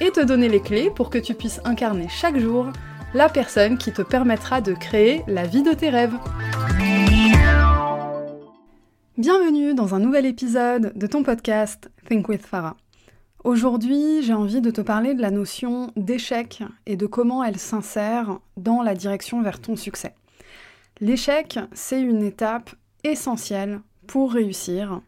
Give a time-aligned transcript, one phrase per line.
[0.00, 2.72] et te donner les clés pour que tu puisses incarner chaque jour
[3.12, 6.14] la personne qui te permettra de créer la vie de tes rêves.
[9.18, 12.76] Bienvenue dans un nouvel épisode de ton podcast Think with Farah.
[13.44, 18.38] Aujourd'hui, j'ai envie de te parler de la notion d'échec et de comment elle s'insère
[18.56, 20.14] dans la direction vers ton succès.
[21.00, 22.70] L'échec, c'est une étape
[23.04, 25.00] essentielle pour réussir.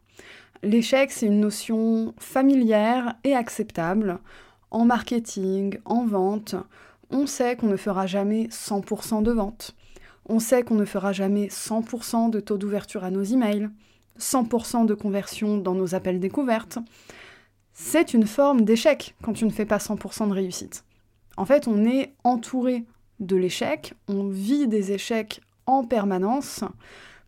[0.62, 4.18] L'échec, c'est une notion familière et acceptable
[4.72, 6.56] en marketing, en vente,
[7.10, 9.76] on sait qu'on ne fera jamais 100% de vente.
[10.28, 13.68] On sait qu'on ne fera jamais 100% de taux d'ouverture à nos emails,
[14.18, 16.78] 100% de conversion dans nos appels découvertes.
[17.74, 20.84] C'est une forme d'échec quand tu ne fais pas 100% de réussite.
[21.36, 22.84] En fait, on est entouré
[23.20, 26.64] de l'échec, on vit des échecs en permanence,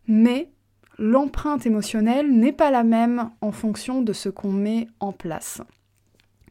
[0.07, 0.49] mais
[0.97, 5.61] l'empreinte émotionnelle n'est pas la même en fonction de ce qu'on met en place.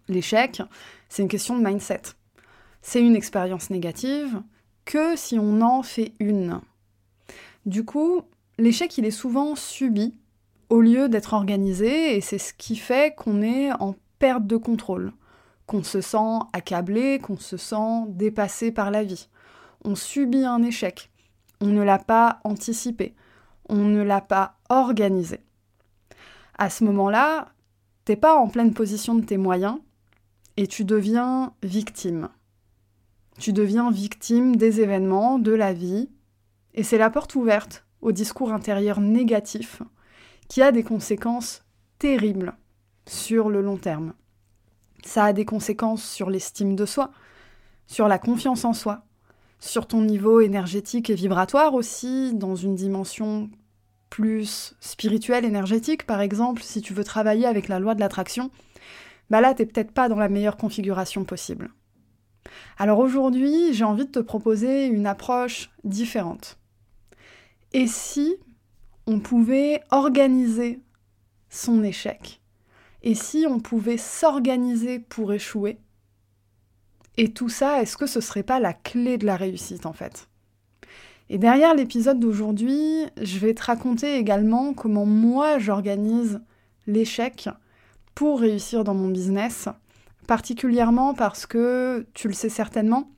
[0.09, 0.63] L'échec,
[1.09, 2.03] c'est une question de mindset.
[2.83, 4.43] C'est une expérience négative
[4.85, 6.61] que si on en fait une.
[7.67, 8.23] Du coup,
[8.59, 10.15] l'échec, il est souvent subi
[10.69, 15.13] au lieu d'être organisé et c'est ce qui fait qu'on est en perte de contrôle,
[15.67, 19.29] qu'on se sent accablé, qu'on se sent dépassé par la vie.
[19.85, 21.11] On subit un échec,
[21.61, 23.15] on ne l'a pas anticipé,
[23.69, 25.41] on ne l'a pas organisé.
[26.59, 27.49] À ce moment-là,
[28.05, 29.79] t'es pas en pleine position de tes moyens,
[30.57, 32.29] et tu deviens victime.
[33.39, 36.09] Tu deviens victime des événements, de la vie,
[36.75, 39.83] et c'est la porte ouverte au discours intérieur négatif
[40.49, 41.63] qui a des conséquences
[41.99, 42.55] terribles
[43.07, 44.13] sur le long terme.
[45.05, 47.11] Ça a des conséquences sur l'estime de soi,
[47.87, 49.05] sur la confiance en soi,
[49.59, 53.51] sur ton niveau énergétique et vibratoire aussi, dans une dimension
[54.11, 58.51] plus spirituelle, énergétique par exemple, si tu veux travailler avec la loi de l'attraction,
[59.31, 61.71] bah là, t'es peut-être pas dans la meilleure configuration possible.
[62.79, 66.59] Alors aujourd'hui, j'ai envie de te proposer une approche différente.
[67.73, 68.37] Et si
[69.07, 70.81] on pouvait organiser
[71.49, 72.41] son échec?
[73.03, 75.79] Et si on pouvait s'organiser pour échouer?
[77.17, 80.29] Et tout ça, est-ce que ce serait pas la clé de la réussite en fait?
[81.29, 86.41] Et derrière l'épisode d'aujourd'hui, je vais te raconter également comment moi j'organise
[86.87, 87.49] l'échec
[88.15, 89.69] pour réussir dans mon business,
[90.27, 93.11] particulièrement parce que, tu le sais certainement,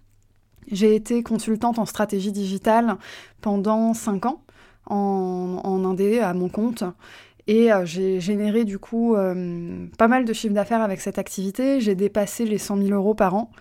[0.71, 2.97] j'ai été consultante en stratégie digitale
[3.41, 4.43] pendant 5 ans
[4.87, 6.85] en, Indé à mon compte.
[7.47, 11.81] Et euh, j'ai généré du coup euh, pas mal de chiffre d'affaires avec cette activité.
[11.81, 13.53] J'ai dépassé les 100 000 euros par an.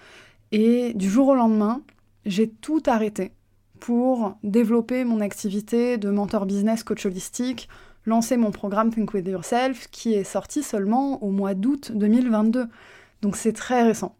[0.51, 1.81] Et du jour au lendemain,
[2.25, 3.31] j'ai tout arrêté
[3.79, 7.69] pour développer mon activité de mentor business coach holistique,
[8.05, 12.67] lancé mon programme Think With Yourself qui est sorti seulement au mois d'août 2022.
[13.21, 14.15] Donc c'est très récent.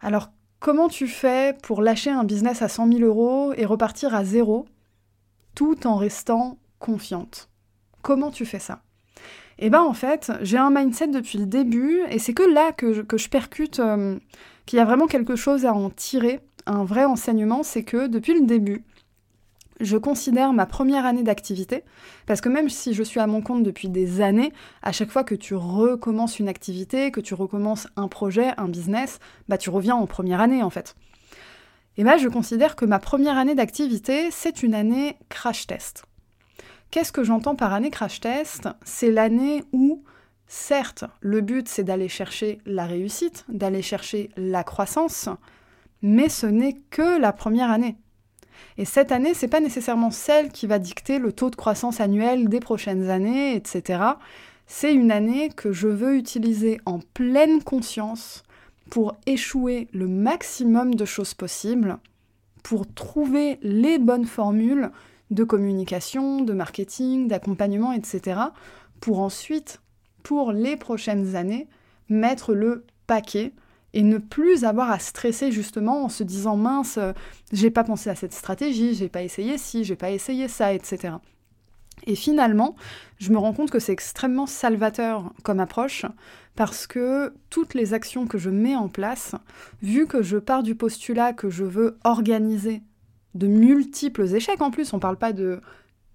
[0.00, 0.30] Alors
[0.60, 4.66] comment tu fais pour lâcher un business à 100 000 euros et repartir à zéro
[5.54, 7.48] tout en restant confiante?
[8.02, 8.82] Comment tu fais ça?
[9.58, 12.92] Eh bien en fait, j'ai un mindset depuis le début et c'est que là que
[12.92, 14.18] je, percute euh,
[14.66, 18.34] qu'il y a vraiment quelque chose à en tirer, un vrai enseignement, c'est que depuis
[18.34, 18.84] le début,
[19.82, 21.84] je considère ma première année d'activité,
[22.26, 25.24] parce que même si je suis à mon compte depuis des années, à chaque fois
[25.24, 29.96] que tu recommences une activité, que tu recommences un projet, un business, bah tu reviens
[29.96, 30.94] en première année en fait.
[31.98, 36.04] Et là, je considère que ma première année d'activité, c'est une année crash test.
[36.90, 38.68] Qu'est-ce que j'entends par année crash test?
[38.84, 40.02] C'est l'année où,
[40.46, 45.28] certes, le but c'est d'aller chercher la réussite, d'aller chercher la croissance,
[46.02, 47.96] mais ce n'est que la première année.
[48.78, 52.48] Et cette année, c'est pas nécessairement celle qui va dicter le taux de croissance annuel
[52.48, 54.02] des prochaines années, etc.
[54.66, 58.42] C'est une année que je veux utiliser en pleine conscience
[58.90, 61.98] pour échouer le maximum de choses possibles,
[62.62, 64.90] pour trouver les bonnes formules
[65.30, 68.40] de communication, de marketing, d'accompagnement, etc.
[69.00, 69.80] pour ensuite,
[70.22, 71.68] pour les prochaines années,
[72.08, 73.52] mettre le paquet
[73.94, 77.12] et ne plus avoir à stresser justement en se disant mince, euh,
[77.52, 81.14] j'ai pas pensé à cette stratégie, j'ai pas essayé ci, j'ai pas essayé ça, etc.
[82.06, 82.74] Et finalement,
[83.18, 86.04] je me rends compte que c'est extrêmement salvateur comme approche
[86.56, 89.34] parce que toutes les actions que je mets en place,
[89.82, 92.82] vu que je pars du postulat que je veux organiser
[93.34, 95.60] de multiples échecs en plus, on parle pas de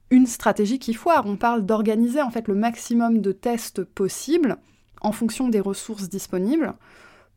[0.09, 4.55] une stratégie qui foire, on parle d'organiser en fait le maximum de tests possibles
[5.01, 6.73] en fonction des ressources disponibles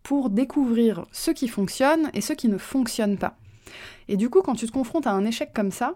[0.02, 3.36] pour découvrir ce qui fonctionne et ce qui ne fonctionne pas.
[4.08, 5.94] Et du coup, quand tu te confrontes à un échec comme ça,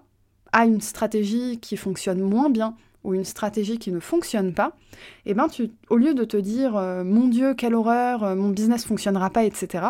[0.53, 4.77] à une stratégie qui fonctionne moins bien ou une stratégie qui ne fonctionne pas,
[5.27, 8.51] eh ben tu, au lieu de te dire euh, mon Dieu, quelle horreur, euh, mon
[8.51, 9.87] business fonctionnera pas, etc.,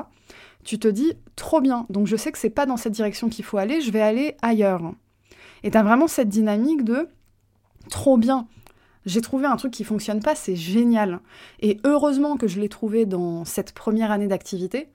[0.64, 3.44] tu te dis trop bien, donc je sais que c'est pas dans cette direction qu'il
[3.44, 4.94] faut aller, je vais aller ailleurs.
[5.62, 7.08] Et tu as vraiment cette dynamique de
[7.90, 8.46] trop bien,
[9.06, 11.20] j'ai trouvé un truc qui fonctionne pas, c'est génial.
[11.60, 14.88] Et heureusement que je l'ai trouvé dans cette première année d'activité,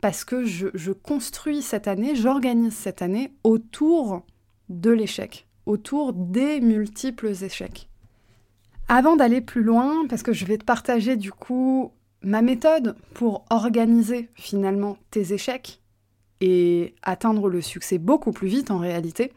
[0.00, 4.24] parce que je, je construis cette année, j'organise cette année autour
[4.68, 7.88] de l'échec, autour des multiples échecs.
[8.88, 11.92] Avant d'aller plus loin, parce que je vais te partager du coup
[12.22, 15.80] ma méthode pour organiser finalement tes échecs
[16.40, 19.32] et atteindre le succès beaucoup plus vite en réalité,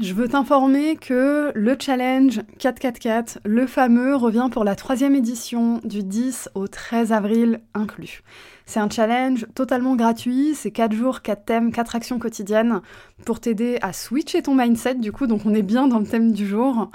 [0.00, 6.02] je veux t'informer que le challenge 444, le fameux, revient pour la troisième édition du
[6.02, 8.22] 10 au 13 avril inclus.
[8.64, 12.80] C'est un challenge totalement gratuit, c'est 4 jours, 4 thèmes, 4 actions quotidiennes
[13.26, 16.32] pour t'aider à switcher ton mindset du coup, donc on est bien dans le thème
[16.32, 16.90] du jour,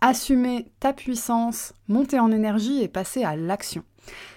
[0.00, 3.84] assumer ta puissance, monter en énergie et passer à l'action.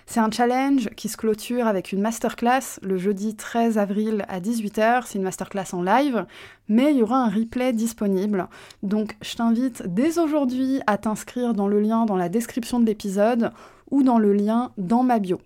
[0.06, 5.04] C'est un challenge qui se clôture avec une masterclass le jeudi 13 avril à 18h.
[5.06, 6.26] C'est une masterclass en live,
[6.68, 8.48] mais il y aura un replay disponible.
[8.84, 13.52] Donc je t'invite dès aujourd'hui à t'inscrire dans le lien dans la description de l'épisode
[13.92, 15.40] ou dans le lien dans ma bio.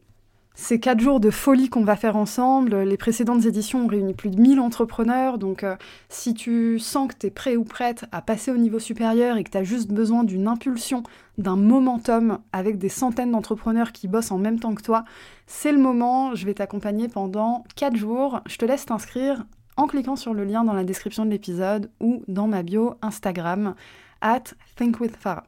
[0.59, 4.31] Ces quatre jours de folie qu'on va faire ensemble, les précédentes éditions ont réuni plus
[4.31, 5.75] de 1000 entrepreneurs, donc euh,
[6.09, 9.43] si tu sens que tu es prêt ou prête à passer au niveau supérieur et
[9.43, 11.03] que tu as juste besoin d'une impulsion,
[11.37, 15.05] d'un momentum avec des centaines d'entrepreneurs qui bossent en même temps que toi,
[15.45, 18.41] c'est le moment, je vais t'accompagner pendant 4 jours.
[18.47, 19.45] Je te laisse t'inscrire
[19.77, 23.75] en cliquant sur le lien dans la description de l'épisode ou dans ma bio Instagram
[24.21, 25.43] at thinkwithfarah.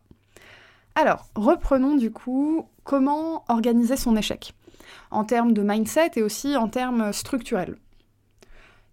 [0.93, 4.53] Alors, reprenons du coup comment organiser son échec?
[5.11, 7.77] En termes de mindset et aussi en termes structurels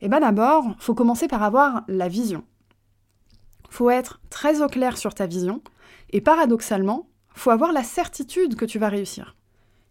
[0.00, 2.44] Eh bien d'abord, faut commencer par avoir la vision.
[3.68, 5.62] Faut être très au clair sur ta vision
[6.10, 9.36] et paradoxalement, faut avoir la certitude que tu vas réussir.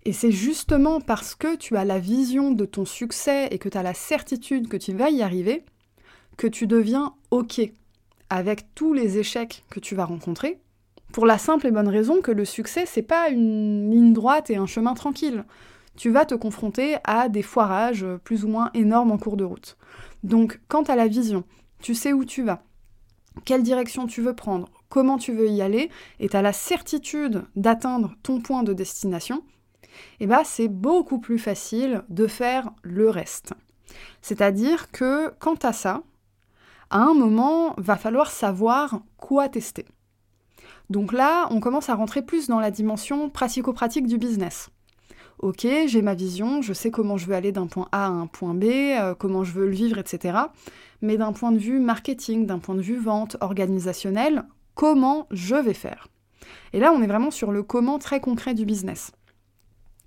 [0.03, 3.77] Et c'est justement parce que tu as la vision de ton succès et que tu
[3.77, 5.65] as la certitude que tu vas y arriver
[6.37, 7.61] que tu deviens OK
[8.29, 10.59] avec tous les échecs que tu vas rencontrer,
[11.13, 14.57] pour la simple et bonne raison que le succès, c'est pas une ligne droite et
[14.57, 15.45] un chemin tranquille
[15.95, 19.77] tu vas te confronter à des foirages plus ou moins énormes en cours de route.
[20.23, 21.43] Donc, quant à la vision,
[21.79, 22.63] tu sais où tu vas,
[23.43, 25.89] quelle direction tu veux prendre, comment tu veux y aller,
[26.19, 29.43] et tu as la certitude d'atteindre ton point de destination,
[30.19, 33.53] eh ben, c'est beaucoup plus facile de faire le reste.
[34.21, 36.01] C'est-à-dire que quant à ça,
[36.89, 39.85] à un moment, va falloir savoir quoi tester.
[40.89, 44.69] Donc là, on commence à rentrer plus dans la dimension pratico-pratique du business
[45.45, 48.25] ok, j'ai ma vision, je sais comment je veux aller d'un point A à un
[48.25, 50.39] point B, euh, comment je veux le vivre, etc.
[51.03, 55.75] Mais d'un point de vue marketing, d'un point de vue vente, organisationnel, comment je vais
[55.75, 56.07] faire?
[56.73, 59.11] Et là, on est vraiment sur le comment très concret du business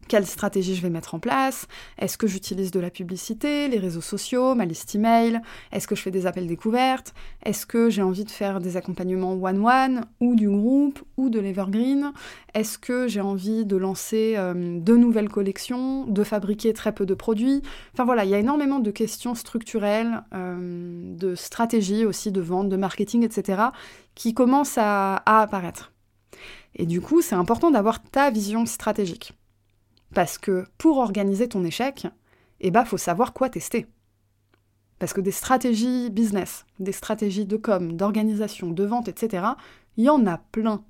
[0.08, 1.68] quelle stratégie je vais mettre en place,
[1.98, 5.40] est-ce que j'utilise de la publicité, les réseaux sociaux, ma liste email,
[5.72, 9.34] est-ce que je fais des appels découvertes, est-ce que j'ai envie de faire des accompagnements
[9.34, 12.12] one-one ou du groupe ou de l'evergreen,
[12.54, 17.14] est-ce que j'ai envie de lancer euh, de nouvelles collections, de fabriquer très peu de
[17.14, 17.62] produits,
[17.92, 22.68] enfin voilà, il y a énormément de questions structurelles, euh, de stratégie aussi, de vente,
[22.68, 23.62] de marketing, etc.,
[24.14, 25.92] qui commencent à apparaître.
[26.74, 29.37] Et du coup, c'est important d'avoir ta vision stratégique.
[30.14, 32.06] Parce que pour organiser ton échec,
[32.60, 33.86] eh ben, faut savoir quoi tester.
[34.98, 39.46] Parce que des stratégies business, des stratégies de com, d'organisation, de vente, etc.,
[39.96, 40.82] il y en a plein.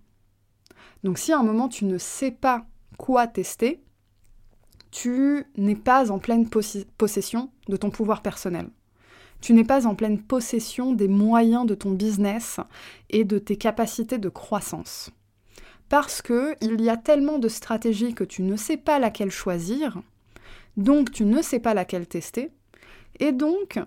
[1.05, 3.83] Donc si à un moment tu ne sais pas quoi tester,
[4.91, 8.71] tu n'es pas en pleine possession de ton pouvoir personnel.
[9.41, 12.59] Tu n'es pas en pleine possession des moyens de ton business
[13.11, 15.11] et de tes capacités de croissance
[15.89, 20.01] parce que il y a tellement de stratégies que tu ne sais pas laquelle choisir,
[20.77, 22.51] donc tu ne sais pas laquelle tester,
[23.21, 23.81] et donc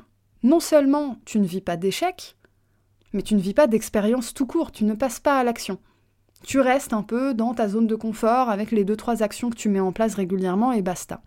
[0.43, 2.35] non seulement tu ne vis pas d'échec,
[3.13, 5.79] mais tu ne vis pas d'expérience tout court, tu ne passes pas à l'action.
[6.43, 9.55] Tu restes un peu dans ta zone de confort avec les deux trois actions que
[9.55, 11.21] tu mets en place régulièrement et basta.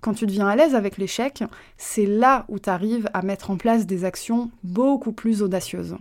[0.00, 1.44] Quand tu deviens à l'aise avec l'échec,
[1.76, 5.96] c'est là où tu arrives à mettre en place des actions beaucoup plus audacieuses.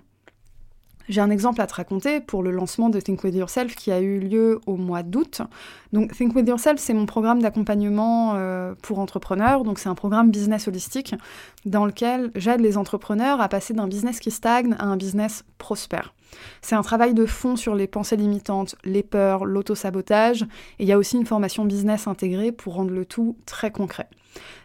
[1.09, 3.99] J'ai un exemple à te raconter pour le lancement de Think With Yourself qui a
[3.99, 5.41] eu lieu au mois d'août.
[5.93, 9.63] Donc Think With Yourself, c'est mon programme d'accompagnement euh, pour entrepreneurs.
[9.63, 11.15] Donc c'est un programme business holistique
[11.65, 16.13] dans lequel j'aide les entrepreneurs à passer d'un business qui stagne à un business prospère.
[16.61, 20.93] C'est un travail de fond sur les pensées limitantes, les peurs, l'auto-sabotage, et il y
[20.93, 24.07] a aussi une formation business intégrée pour rendre le tout très concret.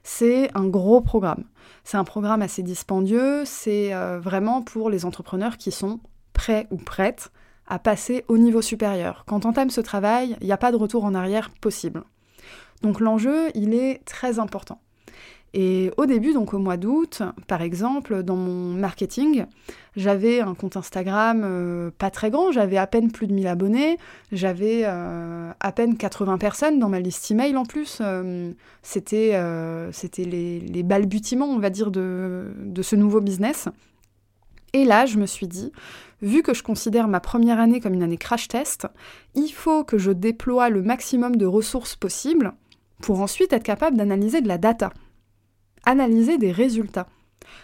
[0.05, 1.45] C'est un gros programme.
[1.83, 6.01] C'est un programme assez dispendieux, c'est euh, vraiment pour les entrepreneurs qui sont
[6.37, 7.31] prêt ou prête
[7.67, 9.25] à passer au niveau supérieur.
[9.27, 12.05] Quand on entame ce travail, il n'y a pas de retour en arrière possible.
[12.83, 14.81] Donc l'enjeu, il est très important.
[15.55, 19.47] Et au début, donc au mois d'août, par exemple, dans mon marketing,
[19.97, 23.97] j'avais un compte Instagram euh, pas très grand, j'avais à peine plus de 1000 abonnés,
[24.33, 28.01] j'avais euh, à peine 80 personnes dans ma liste email en plus.
[28.03, 28.53] Euh,
[28.83, 29.33] c'était
[30.25, 33.71] les, balbutiements, on va dire, de ce nouveau business.
[34.77, 35.73] Et là, je me suis dit,
[36.21, 38.87] vu que je considère ma première année comme une année crash test,
[39.35, 42.53] il faut que je déploie le maximum de ressources possibles
[43.01, 44.93] pour ensuite être capable d'analyser de la data,
[45.87, 47.09] analyser des résultats.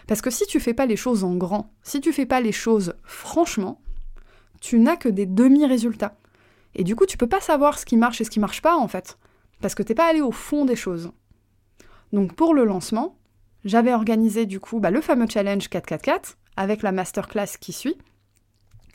[0.07, 2.51] Parce que si tu fais pas les choses en grand, si tu fais pas les
[2.51, 3.79] choses franchement,
[4.59, 6.17] tu n'as que des demi-résultats.
[6.73, 8.75] Et du coup, tu peux pas savoir ce qui marche et ce qui marche pas
[8.75, 9.19] en fait,
[9.61, 11.11] parce que t'es pas allé au fond des choses.
[12.11, 13.19] Donc pour le lancement,
[13.65, 17.97] j'avais organisé du coup bah, le fameux challenge 444 avec la masterclass qui suit.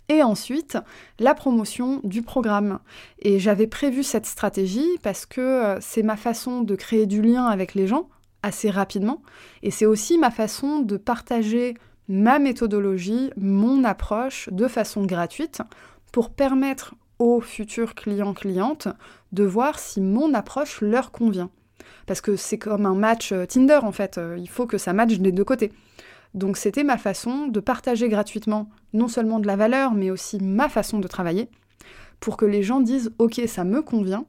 [0.09, 0.79] Et ensuite,
[1.19, 2.79] la promotion du programme.
[3.19, 7.45] Et j'avais prévu cette stratégie parce que euh, c'est ma façon de créer du lien
[7.45, 8.09] avec les gens
[8.43, 9.23] assez rapidement.
[9.63, 11.75] Et c'est aussi ma façon de partager
[12.09, 15.61] ma méthodologie, mon approche de façon gratuite
[16.11, 18.89] pour permettre aux futurs clients-clientes
[19.33, 21.51] de voir si mon approche leur convient.
[22.07, 24.95] Parce que c'est comme un match euh, Tinder en fait, euh, il faut que ça
[24.95, 25.73] matche des deux côtés.
[26.35, 30.69] Donc c'était ma façon de partager gratuitement non seulement de la valeur, mais aussi ma
[30.69, 31.49] façon de travailler,
[32.21, 34.25] pour que les gens disent ok ça me convient,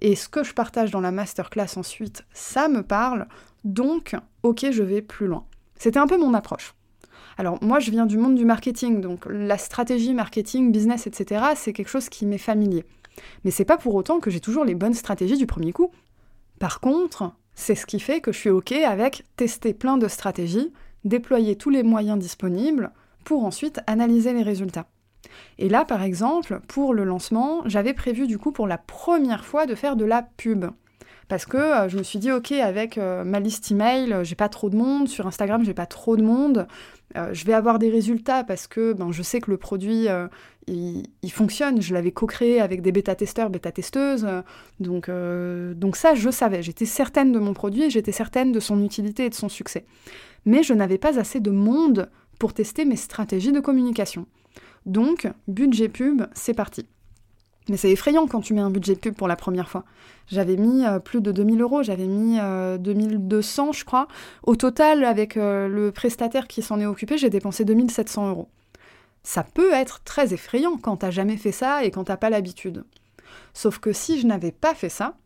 [0.00, 3.26] et ce que je partage dans la masterclass ensuite, ça me parle,
[3.64, 5.44] donc ok je vais plus loin.
[5.76, 6.74] C'était un peu mon approche.
[7.36, 11.46] Alors moi je viens du monde du marketing, donc la stratégie marketing, business, etc.
[11.56, 12.84] c'est quelque chose qui m'est familier.
[13.44, 15.90] Mais c'est pas pour autant que j'ai toujours les bonnes stratégies du premier coup.
[16.58, 20.72] Par contre, c'est ce qui fait que je suis ok avec tester plein de stratégies,
[21.08, 22.92] déployer tous les moyens disponibles
[23.24, 24.86] pour ensuite analyser les résultats.
[25.58, 29.66] Et là, par exemple, pour le lancement, j'avais prévu du coup pour la première fois
[29.66, 30.66] de faire de la pub.
[31.28, 34.48] Parce que euh, je me suis dit, ok, avec euh, ma liste email, j'ai pas
[34.48, 36.66] trop de monde, sur Instagram, j'ai pas trop de monde,
[37.16, 40.06] euh, je vais avoir des résultats parce que ben, je sais que le produit,
[40.66, 41.80] il, fonctionne.
[41.80, 44.26] Je l'avais co-créé avec des bêta-testeurs, bêta-testeuses.
[44.80, 45.06] donc,
[45.96, 46.62] ça, je savais.
[46.62, 49.84] J'étais certaine de mon produit j'étais certaine de son utilité et de son succès
[50.48, 54.26] mais je n'avais pas assez de monde pour tester mes stratégies de communication.
[54.86, 56.86] Donc, budget pub, c'est parti.
[57.68, 59.84] Mais c'est effrayant quand tu mets un budget pub pour la première fois.
[60.26, 62.38] J'avais mis euh, plus de 2000 euros, j'avais mis
[62.80, 64.08] 2200 euh, je crois.
[64.42, 68.48] Au total, avec euh, le prestataire qui s'en est occupé, j'ai dépensé 2700 euros.
[69.22, 72.84] Ça peut être très effrayant quand t'as jamais fait ça et quand t'as pas l'habitude.
[73.52, 75.16] Sauf que si je n'avais pas fait ça,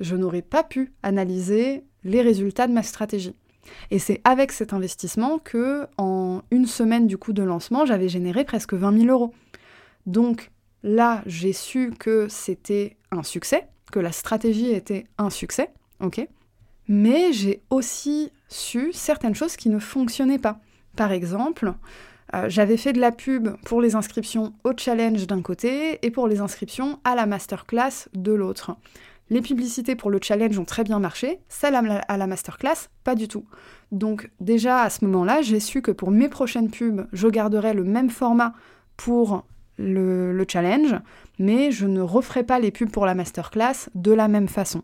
[0.00, 3.36] je n'aurais pas pu analyser les résultats de ma stratégie.
[3.90, 8.44] Et c'est avec cet investissement que, en une semaine du coup de lancement, j'avais généré
[8.44, 9.32] presque 20 000 euros.
[10.06, 10.50] Donc
[10.82, 15.70] là, j'ai su que c'était un succès, que la stratégie était un succès,
[16.00, 16.26] ok
[16.88, 20.60] Mais j'ai aussi su certaines choses qui ne fonctionnaient pas.
[20.96, 21.72] Par exemple,
[22.34, 26.26] euh, j'avais fait de la pub pour les inscriptions au challenge d'un côté et pour
[26.26, 28.76] les inscriptions à la masterclass de l'autre.
[29.30, 33.28] Les publicités pour le challenge ont très bien marché, celles à la masterclass, pas du
[33.28, 33.44] tout.
[33.90, 37.84] Donc déjà à ce moment-là, j'ai su que pour mes prochaines pubs, je garderai le
[37.84, 38.52] même format
[38.96, 39.44] pour
[39.78, 40.94] le, challenge,
[41.38, 44.82] mais je ne referai pas les pubs pour la masterclass de la même façon.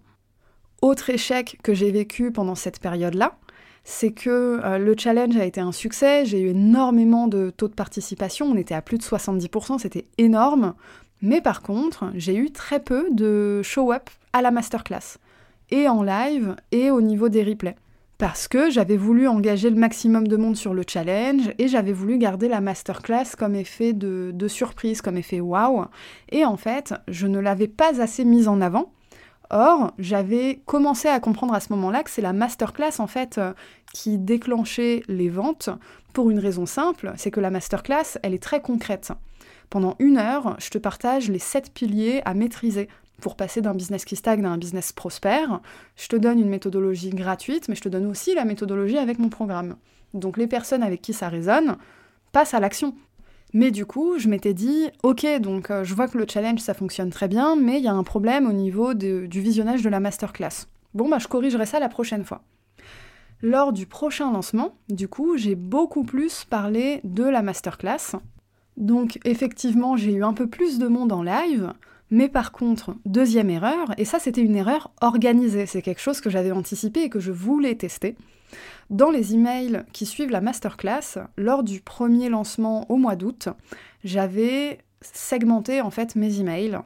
[0.83, 3.37] Autre échec que j'ai vécu pendant cette période-là,
[3.85, 7.75] c'est que euh, le challenge a été un succès, j'ai eu énormément de taux de
[7.75, 10.75] participation, on était à plus de 70%, c'était énorme,
[11.23, 15.18] mais par contre, j'ai eu très peu de show-up à la masterclass,
[15.71, 17.76] et en live, et au niveau des replays.
[18.18, 22.18] Parce que j'avais voulu engager le maximum de monde sur le challenge, et j'avais voulu
[22.18, 25.84] garder la masterclass comme effet de, surprise, comme effet wow.
[26.30, 28.92] Et en fait, je ne l'avais pas assez mise en avant.
[29.50, 33.54] Or, j'avais commencé à comprendre à ce moment-là que c'est la masterclass en fait euh,
[33.94, 35.70] qui déclenchait les ventes
[36.12, 39.12] pour une raison simple, c'est que la masterclass, elle est très concrète.
[39.70, 42.88] Pendant une heure, je te partage les sept piliers à maîtriser
[43.20, 45.60] pour passer d'un business qui stagne à un business prospère.
[45.96, 49.28] Je te donne une méthodologie gratuite, mais je te donne aussi la méthodologie avec mon
[49.28, 49.76] programme.
[50.14, 51.76] Donc les personnes avec qui ça résonne
[52.32, 52.94] passent à l'action.
[53.54, 56.75] Mais du coup, je m'étais dit, ok, donc euh, je vois que le challenge ça
[56.75, 60.00] fonctionne très bien, mais il y a un problème au niveau du visionnage de la
[60.00, 60.66] masterclass.
[60.94, 62.42] Bon, bah je corrigerai ça la prochaine fois.
[63.40, 68.16] Lors du prochain lancement, du coup, j'ai beaucoup plus parlé de la masterclass.
[68.76, 71.72] Donc effectivement, j'ai eu un peu plus de monde en live,
[72.11, 76.31] mais par contre, deuxième erreur, et ça c'était une erreur organisée, c'est quelque chose que
[76.31, 78.17] j'avais anticipé et que je voulais tester.
[78.91, 83.49] Dans les emails qui suivent la masterclass, lors du premier lancement au mois d'août,
[84.05, 86.79] j'avais segmenté en fait mes emails.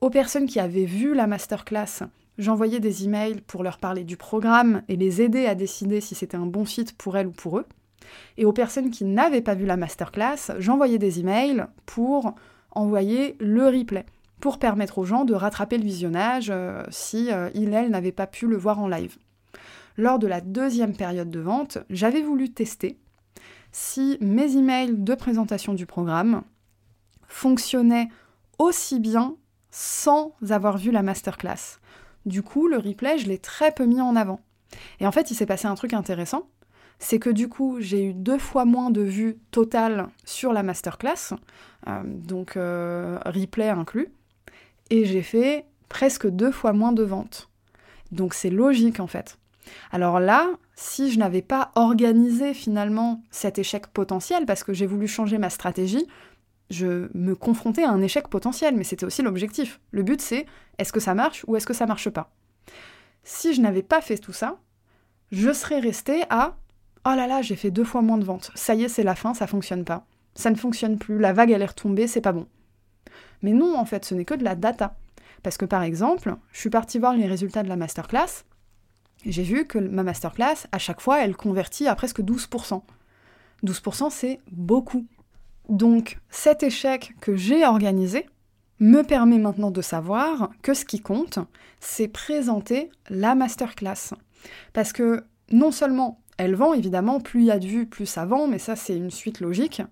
[0.00, 2.04] Aux personnes qui avaient vu la masterclass,
[2.38, 6.36] j'envoyais des emails pour leur parler du programme et les aider à décider si c'était
[6.36, 7.66] un bon fit pour elles ou pour eux.
[8.36, 12.34] Et aux personnes qui n'avaient pas vu la masterclass, j'envoyais des emails pour
[12.72, 14.06] envoyer le replay,
[14.40, 18.26] pour permettre aux gens de rattraper le visionnage euh, si euh, ils, elles, n'avaient pas
[18.26, 19.16] pu le voir en live
[20.00, 22.98] lors de la deuxième période de vente, j'avais voulu tester
[23.72, 26.42] si mes emails de présentation du programme
[27.28, 28.08] fonctionnaient
[28.58, 29.36] aussi bien
[29.70, 31.78] sans avoir vu la masterclass.
[32.26, 34.40] Du coup, le replay, je l'ai très peu mis en avant.
[34.98, 36.48] Et en fait, il s'est passé un truc intéressant,
[36.98, 41.34] c'est que du coup, j'ai eu deux fois moins de vues totales sur la masterclass,
[41.86, 44.08] euh, donc euh, replay inclus,
[44.90, 47.48] et j'ai fait presque deux fois moins de ventes.
[48.12, 49.38] Donc c'est logique en fait.
[49.92, 55.06] Alors là, si je n'avais pas organisé finalement cet échec potentiel, parce que j'ai voulu
[55.06, 56.06] changer ma stratégie,
[56.70, 59.80] je me confrontais à un échec potentiel, mais c'était aussi l'objectif.
[59.90, 60.46] Le but c'est
[60.78, 62.32] est-ce que ça marche ou est-ce que ça marche pas?
[63.22, 64.58] Si je n'avais pas fait tout ça,
[65.30, 66.56] je serais restée à
[67.06, 69.14] oh là là, j'ai fait deux fois moins de ventes, ça y est, c'est la
[69.14, 70.06] fin, ça fonctionne pas.
[70.34, 72.46] Ça ne fonctionne plus, la vague elle est retombée, c'est pas bon.
[73.42, 74.96] Mais non, en fait, ce n'est que de la data.
[75.42, 78.44] Parce que par exemple, je suis partie voir les résultats de la masterclass,
[79.26, 82.82] j'ai vu que ma masterclass, à chaque fois, elle convertit à presque 12%.
[83.64, 85.06] 12%, c'est beaucoup.
[85.68, 88.26] Donc cet échec que j'ai organisé
[88.80, 91.38] me permet maintenant de savoir que ce qui compte,
[91.80, 94.14] c'est présenter la masterclass.
[94.72, 98.24] Parce que non seulement elle vend, évidemment, plus il y a de vues, plus ça
[98.24, 99.82] vend, mais ça c'est une suite logique,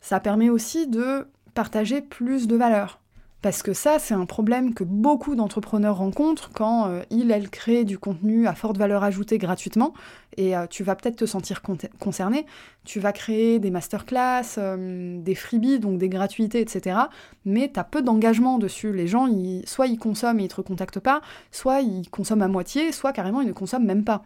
[0.00, 3.02] ça permet aussi de partager plus de valeur.
[3.42, 7.84] Parce que ça, c'est un problème que beaucoup d'entrepreneurs rencontrent quand euh, ils, elles créent
[7.84, 9.94] du contenu à forte valeur ajoutée gratuitement.
[10.36, 11.60] Et euh, tu vas peut-être te sentir
[11.98, 12.46] concerné.
[12.84, 17.00] Tu vas créer des masterclass, euh, des freebies, donc des gratuités, etc.
[17.44, 18.92] Mais tu as peu d'engagement dessus.
[18.92, 19.26] Les gens,
[19.64, 23.40] soit ils consomment et ils te recontactent pas, soit ils consomment à moitié, soit carrément
[23.40, 24.22] ils ne consomment même pas.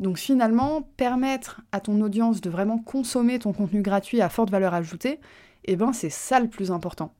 [0.00, 4.72] Donc finalement, permettre à ton audience de vraiment consommer ton contenu gratuit à forte valeur
[4.72, 5.20] ajoutée,
[5.64, 7.12] eh ben c'est ça le plus important.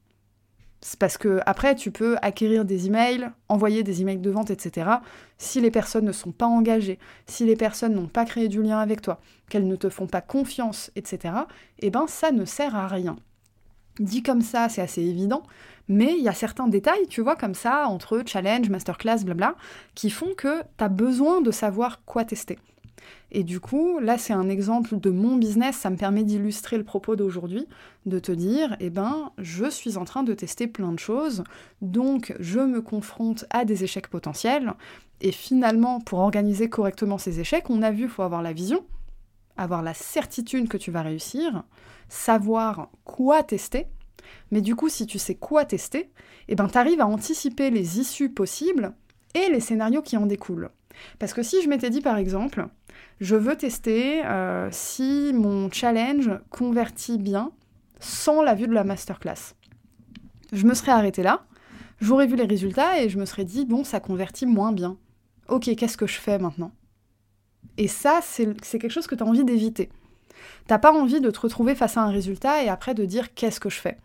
[0.83, 4.91] C'est parce que après, tu peux acquérir des emails, envoyer des emails de vente, etc.
[5.37, 8.79] Si les personnes ne sont pas engagées, si les personnes n'ont pas créé du lien
[8.79, 11.35] avec toi, qu'elles ne te font pas confiance, etc.
[11.81, 13.17] Eh ben, ça ne sert à rien.
[13.99, 15.43] Dit comme ça, c'est assez évident,
[15.89, 19.57] mais il y a certains détails, tu vois, comme ça, entre challenge, masterclass, blabla,
[19.95, 22.59] qui font que tu as besoin de savoir quoi tester.
[23.33, 26.85] Et du coup, là, c'est un exemple de mon business, ça me permet d'illustrer le
[26.85, 27.67] propos d'aujourd'hui,
[28.07, 31.45] de te dire, eh ben, je suis en train de tester plein de choses,
[31.81, 34.75] donc je me confronte à des échecs potentiels,
[35.21, 38.85] et finalement, pour organiser correctement ces échecs, on a vu, il faut avoir la vision,
[39.57, 41.65] avoir la certitude que tu vas réussir,
[42.09, 43.87] savoir quoi tester,
[44.51, 46.11] mais du coup, si tu sais quoi tester,
[46.49, 48.93] eh ben, tu arrives à anticiper les issues possibles
[49.35, 50.71] et les scénarios qui en découlent.
[51.19, 52.67] Parce que si je m'étais dit par exemple,
[53.21, 57.53] je veux tester euh, si mon challenge convertit bien
[58.01, 59.55] sans la vue de la masterclass.
[60.53, 61.45] Je me serais arrêtée là,
[62.01, 64.97] j'aurais vu les résultats et je me serais dit, bon, ça convertit moins bien.
[65.49, 66.73] Ok, qu'est-ce que je fais maintenant?
[67.77, 69.91] Et ça, c'est quelque chose que tu as envie d'éviter.
[70.67, 73.61] T'as pas envie de te retrouver face à un résultat et après de dire qu'est-ce
[73.61, 73.99] que je fais?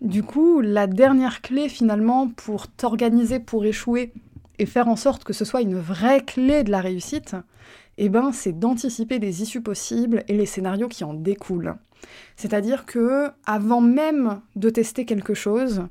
[0.00, 4.12] Du coup, la dernière clé finalement pour t'organiser pour échouer
[4.58, 7.36] et faire en sorte que ce soit une vraie clé de la réussite,
[7.98, 11.76] eh ben, c'est d'anticiper les issues possibles et les scénarios qui en découlent.
[12.36, 15.86] C'est-à-dire que avant même de tester quelque chose,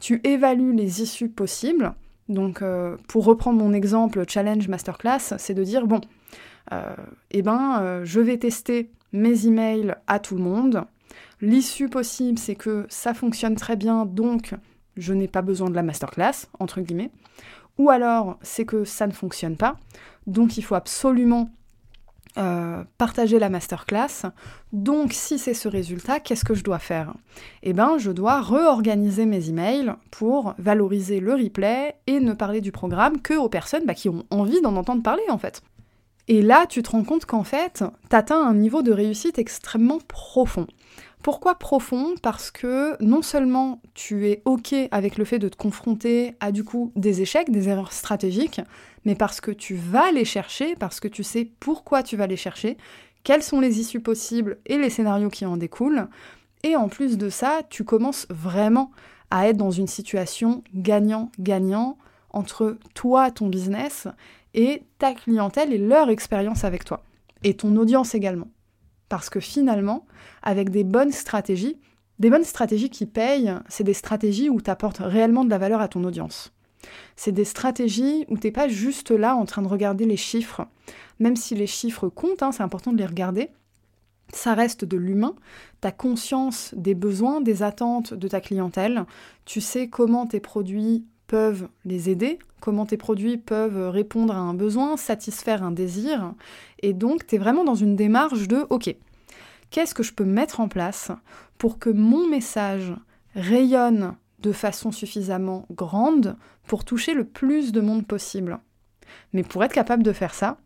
[0.00, 1.94] tu évalues les issues possibles.
[2.28, 6.00] Donc, euh, pour reprendre mon exemple challenge masterclass, c'est de dire bon,
[6.72, 6.94] euh,
[7.30, 10.84] eh ben, euh, je vais tester mes emails à tout le monde.
[11.40, 14.54] L'issue possible, c'est que ça fonctionne très bien, donc
[14.96, 17.10] je n'ai pas besoin de la masterclass, entre guillemets.
[17.82, 19.76] Ou alors, c'est que ça ne fonctionne pas,
[20.28, 21.50] donc il faut absolument
[22.38, 24.30] euh, partager la masterclass.
[24.72, 27.12] Donc, si c'est ce résultat, qu'est-ce que je dois faire?
[27.64, 32.70] Eh bien, je dois réorganiser mes emails pour valoriser le replay et ne parler du
[32.70, 35.60] programme que aux personnes bah, qui ont envie d'en entendre parler, en fait.
[36.28, 39.98] Et là, tu te rends compte qu'en fait, tu atteins un niveau de réussite extrêmement
[40.06, 40.68] profond.
[41.22, 42.14] Pourquoi profond?
[42.20, 46.64] Parce que non seulement tu es OK avec le fait de te confronter à du
[46.64, 48.60] coup des échecs, des erreurs stratégiques,
[49.04, 52.36] mais parce que tu vas les chercher, parce que tu sais pourquoi tu vas les
[52.36, 52.76] chercher,
[53.22, 56.08] quelles sont les issues possibles et les scénarios qui en découlent.
[56.64, 58.90] Et en plus de ça, tu commences vraiment
[59.30, 61.98] à être dans une situation gagnant-gagnant
[62.30, 64.08] entre toi, ton business,
[64.54, 67.02] et ta clientèle et leur expérience avec toi.
[67.44, 68.48] Et ton audience également.
[69.12, 70.06] Parce que finalement,
[70.42, 71.78] avec des bonnes stratégies,
[72.18, 75.82] des bonnes stratégies qui payent, c'est des stratégies où tu apportes réellement de la valeur
[75.82, 76.54] à ton audience.
[77.14, 80.66] C'est des stratégies où tu n'es pas juste là en train de regarder les chiffres,
[81.18, 83.50] même si les chiffres comptent, hein, c'est important de les regarder.
[84.32, 85.34] Ça reste de l'humain,
[85.82, 89.04] tu as conscience des besoins, des attentes de ta clientèle,
[89.44, 94.52] tu sais comment tes produits peuvent les aider, comment tes produits peuvent répondre à un
[94.52, 96.34] besoin, satisfaire un désir,
[96.82, 98.94] et donc tu es vraiment dans une démarche de OK,
[99.70, 101.10] qu'est-ce que je peux mettre en place
[101.56, 102.92] pour que mon message
[103.34, 108.58] rayonne de façon suffisamment grande pour toucher le plus de monde possible.
[109.32, 110.58] Mais pour être capable de faire ça,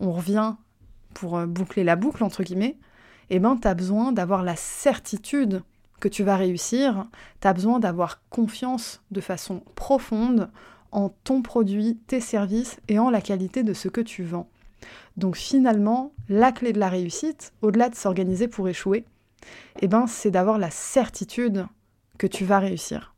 [0.00, 0.54] on revient
[1.12, 2.78] pour euh, boucler la boucle, entre guillemets,
[3.28, 5.62] eh ben, tu as besoin d'avoir la certitude
[6.00, 7.06] que tu vas réussir,
[7.40, 10.50] tu as besoin d'avoir confiance de façon profonde
[10.92, 14.48] en ton produit, tes services et en la qualité de ce que tu vends.
[15.16, 19.04] Donc finalement, la clé de la réussite, au-delà de s'organiser pour échouer,
[19.80, 21.66] eh ben, c'est d'avoir la certitude
[22.18, 23.14] que tu vas réussir.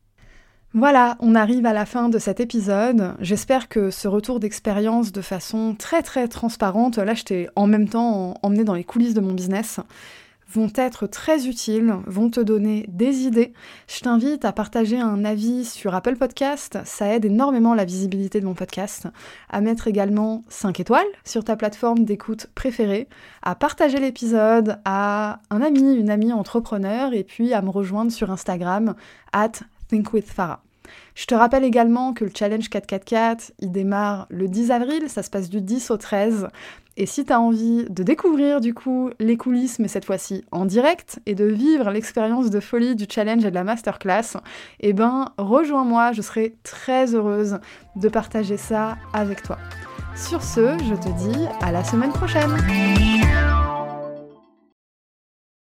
[0.73, 3.15] Voilà, on arrive à la fin de cet épisode.
[3.19, 7.89] J'espère que ce retour d'expérience de façon très très transparente, là je t'ai en même
[7.89, 9.81] temps emmené dans les coulisses de mon business,
[10.53, 13.53] vont être très utiles, vont te donner des idées.
[13.87, 18.45] Je t'invite à partager un avis sur Apple Podcast, ça aide énormément la visibilité de
[18.45, 19.07] mon podcast,
[19.49, 23.07] à mettre également 5 étoiles sur ta plateforme d'écoute préférée,
[23.41, 28.31] à partager l'épisode à un ami, une amie entrepreneur et puis à me rejoindre sur
[28.31, 28.95] Instagram
[29.31, 29.51] at
[29.89, 30.61] thinkwithfarah.
[31.15, 35.29] Je te rappelle également que le challenge 444, il démarre le 10 avril, ça se
[35.29, 36.47] passe du 10 au 13.
[36.97, 40.65] Et si tu as envie de découvrir du coup les coulisses, mais cette fois-ci en
[40.65, 44.37] direct, et de vivre l'expérience de folie du challenge et de la masterclass,
[44.81, 47.59] eh ben rejoins-moi, je serai très heureuse
[47.95, 49.57] de partager ça avec toi.
[50.15, 52.51] Sur ce, je te dis à la semaine prochaine.